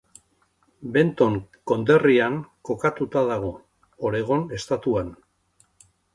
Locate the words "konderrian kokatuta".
1.71-3.25